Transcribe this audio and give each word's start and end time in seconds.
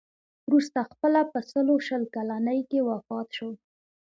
وروسته 0.47 0.79
خپله 0.91 1.21
په 1.31 1.39
سلو 1.51 1.75
شل 1.87 2.03
کلنۍ 2.15 2.59
کې 2.69 2.79
وفات 2.89 3.27
شو. 3.37 3.49